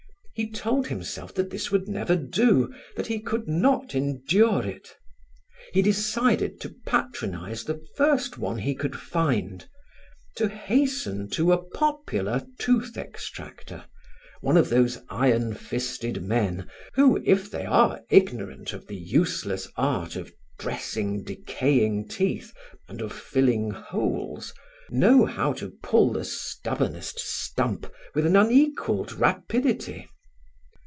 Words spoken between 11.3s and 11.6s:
to